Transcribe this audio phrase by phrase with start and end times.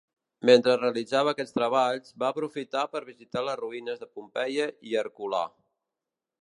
[0.49, 5.45] Mentre realitzava aquests treballs, va aprofitar per visitar les ruïnes de Pompeia i Herculà.